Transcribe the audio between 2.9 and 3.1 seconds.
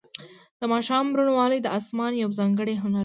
دی.